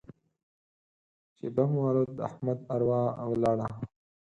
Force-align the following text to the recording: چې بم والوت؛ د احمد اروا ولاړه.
چې 1.37 1.45
بم 1.55 1.71
والوت؛ 1.81 2.09
د 2.17 2.19
احمد 2.29 2.59
اروا 2.73 3.01
ولاړه. 3.31 3.67